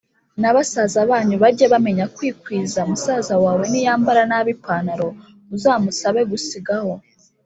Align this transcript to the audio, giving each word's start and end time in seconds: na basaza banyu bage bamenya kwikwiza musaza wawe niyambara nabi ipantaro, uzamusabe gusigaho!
na 0.41 0.49
basaza 0.55 0.99
banyu 1.11 1.35
bage 1.43 1.65
bamenya 1.73 2.05
kwikwiza 2.15 2.79
musaza 2.89 3.33
wawe 3.43 3.63
niyambara 3.71 4.21
nabi 4.31 4.51
ipantaro, 4.57 5.07
uzamusabe 5.55 6.21
gusigaho! 6.31 6.93